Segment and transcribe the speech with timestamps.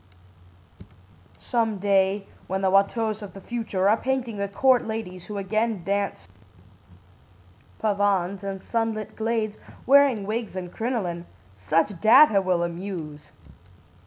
[1.37, 5.83] Some day, when the Wateaus of the future are painting the court ladies who again
[5.83, 6.27] dance
[7.79, 13.31] pavanes in sunlit glades, wearing wigs and crinoline, such data will amuse.